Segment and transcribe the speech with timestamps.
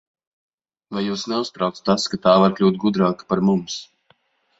[0.95, 3.77] Vai jūs neuztrauc tas, ka tā var kļūt gudrāka par mums?